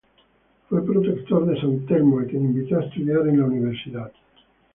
Fue 0.67 0.83
protector 0.83 1.45
de 1.45 1.61
San 1.61 1.85
Telmo, 1.85 2.19
a 2.21 2.25
quien 2.25 2.45
invitó 2.45 2.75
a 2.79 2.83
estudiar 2.85 3.19
en 3.27 3.37
la 3.37 3.45
universidad. 3.45 4.11